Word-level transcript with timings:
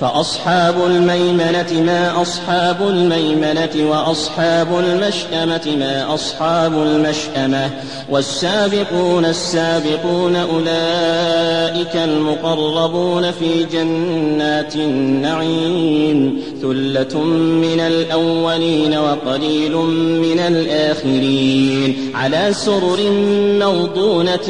فأصحاب 0.00 0.74
الميمنة 0.86 1.82
ما 1.86 2.22
أصحاب 2.22 2.88
الميمنة 2.88 3.90
وأصحاب 3.90 4.68
المشأمة 4.78 5.76
ما 5.78 6.14
أصحاب 6.14 6.72
المشأمة 6.72 7.70
والسابقون 8.10 9.24
السابقون 9.24 10.36
أولئك 10.36 11.96
المقربون 11.96 13.30
في 13.30 13.64
جنات 13.72 14.76
النعيم 14.76 16.42
ثلة 16.62 17.20
من 17.64 17.80
الأولين 17.80 18.98
وقليل 18.98 19.76
من 19.76 20.38
الآخرين 20.38 21.96
على 22.14 22.48
سرر 22.52 22.98
موضونة 23.60 24.48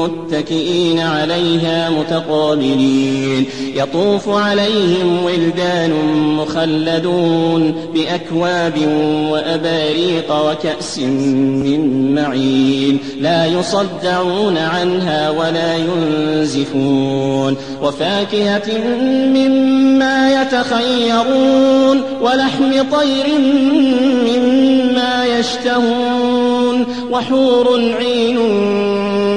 متكئين 0.00 0.98
عليها 0.98 1.90
متقابلين 1.90 3.46
يطوف 3.74 4.28
عليهم 4.28 4.75
عليهم 4.76 5.24
ولدان 5.24 5.92
مخلدون 6.36 7.74
بأكواب 7.94 8.74
وأباريق 9.30 10.50
وكأس 10.50 10.98
من 10.98 12.14
معين. 12.14 12.98
لا 13.20 13.46
يصدعون 13.46 14.58
عنها 14.58 15.30
ولا 15.30 15.76
ينزفون. 15.76 17.56
وفاكهة 17.82 18.78
مما 19.34 20.42
يتخيرون 20.42 22.02
ولحم 22.22 22.72
طير 22.92 23.38
مما 24.26 25.24
يشتهون. 25.38 26.86
وحور 27.10 27.94
عين 28.00 28.38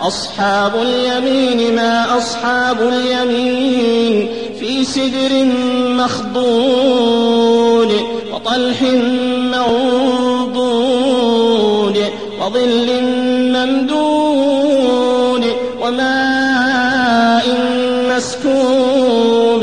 وأصحاب 0.00 0.72
اليمين 0.82 1.74
ما 1.76 2.18
أصحاب 2.18 2.80
اليمين 2.82 4.28
في 4.60 4.84
سدر 4.84 5.44
مخضود 6.04 7.92
وطلح 8.34 8.82
منضود 9.52 10.80
وظل 12.40 12.88
ممدود 13.54 15.44
وماء 15.82 17.46
مسكوب 18.10 19.62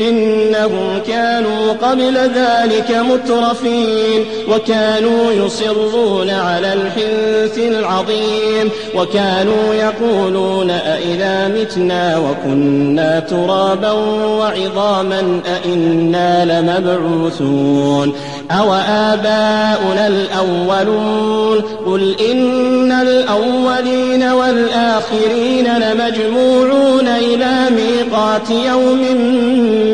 إنهم 0.00 1.00
كانوا 1.06 1.72
قبل 1.72 2.16
ذلك 2.16 2.96
مترفين 3.10 4.24
وكانوا 4.48 5.32
يصرون 5.32 6.30
على 6.30 6.72
الحنث 6.72 7.58
العظيم 7.58 8.70
وكانوا 8.94 9.74
يقولون 9.74 10.70
أئذا 10.70 11.48
متنا 11.48 12.18
وكنا 12.18 13.20
ترابا 13.20 13.90
وعظاما 13.90 15.40
أئنا 15.64 16.44
لمبعوثون 16.44 18.12
أو 18.50 18.74
آباؤنا 18.74 20.06
الأولون 20.06 21.60
قل 21.86 22.16
إن 22.30 22.92
الأولين 22.92 24.22
والآخرين 24.22 25.78
لمجموعون 25.78 27.08
إلى 27.08 27.54
ميقات 27.70 28.07
يوم 28.50 29.00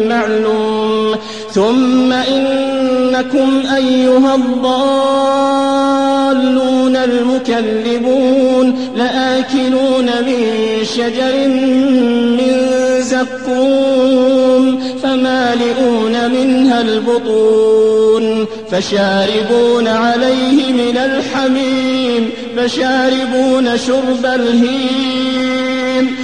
معلوم. 0.08 1.16
ثم 1.52 2.12
إنكم 2.12 3.62
أيها 3.76 4.34
الضالون 4.34 4.84
المكذبون. 6.96 8.78
لآكلون 8.96 10.06
من 10.06 10.42
شجر 10.82 11.48
من 12.38 12.52
زقوم. 13.00 14.80
فمالئون 15.02 16.30
منها 16.30 16.80
البطون. 16.80 18.46
فشاربون 18.70 19.88
عليه 19.88 20.72
من 20.72 20.96
الحميم. 20.96 22.30
فشاربون 22.56 23.78
شرب 23.78 24.26
الهيم. 24.26 26.23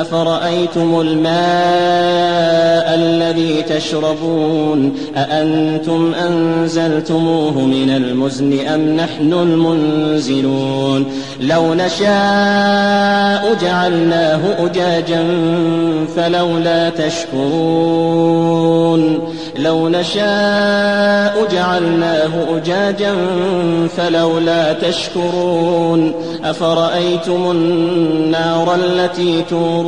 أفرأيتم 0.00 1.00
الماء 1.00 2.94
الذي 2.94 3.62
تشربون 3.62 4.94
أأنتم 5.16 6.14
أنزلتموه 6.14 7.58
من 7.58 7.90
المزن 7.90 8.66
أم 8.66 8.80
نحن 8.80 9.32
المنزلون 9.32 11.06
لو 11.40 11.74
نشاء 11.74 13.54
جعلناه 13.62 14.40
أجاجا 14.66 15.24
فلولا 16.16 16.90
تشكرون 16.90 18.38
لو 19.58 19.88
نشاء 19.88 21.48
جعلناه 21.52 22.56
أجاجا 22.56 23.14
فلولا 23.96 24.72
تشكرون 24.72 26.12
أفرأيتم 26.44 27.50
النار 27.50 28.74
التي 28.74 29.44
تورون 29.50 29.87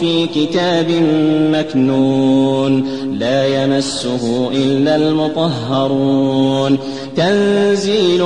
في 0.00 0.26
كتاب 0.26 0.90
مكنون 1.52 2.88
لا 3.18 3.64
يمسه 3.64 4.50
إلا 4.52 4.96
المطهرون 4.96 6.78
تنزيل 7.20 8.22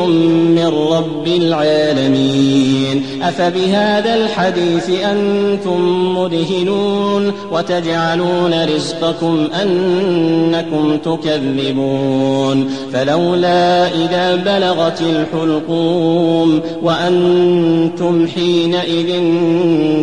من 0.57 0.73
رب 0.93 1.27
العالمين. 1.27 3.05
أفبهذا 3.23 4.15
الحديث 4.15 4.91
أنتم 4.91 5.81
مدهنون 6.19 7.33
وتجعلون 7.53 8.65
رزقكم 8.75 9.49
أنكم 9.63 10.97
تكذبون. 10.97 12.71
فلولا 12.93 13.87
إذا 13.87 14.37
بلغت 14.37 15.01
الحلقوم 15.01 16.61
وأنتم 16.83 18.27
حينئذ 18.27 19.11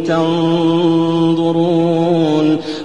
تنظرون 0.08 1.81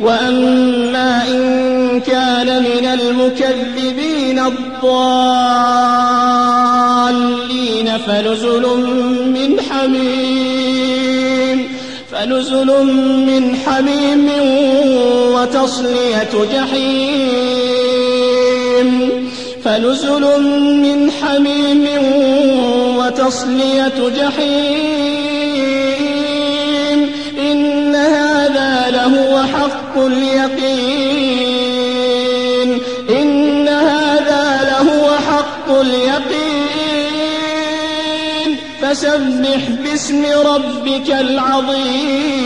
وأما 0.00 1.28
إن 1.28 2.00
كان 2.00 2.62
من 2.62 2.84
المكذبين 2.86 4.38
الضالين 4.38 4.76
فنزل 7.98 8.62
من 9.26 9.60
حميم 9.60 10.96
فنزل 12.12 12.66
من 13.26 13.56
حميم 13.66 14.30
وتصلية 15.34 16.34
جحيم 16.52 17.66
فنزل 19.64 20.24
من 20.82 21.10
حميم 21.10 21.84
وتصلية 22.98 23.98
جحيم 24.16 25.05
حق 29.66 29.98
اليقين. 29.98 31.26
إن 33.10 33.68
هذا 33.68 34.60
لهو 34.70 35.10
حق 35.16 35.70
اليقين. 35.70 36.46
فسبح 38.82 39.68
باسم 39.84 40.24
ربك 40.24 41.10
العظيم. 41.10 42.45